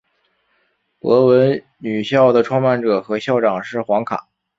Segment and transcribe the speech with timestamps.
[0.97, 4.17] 博文女校的创办者和校长是黄侃。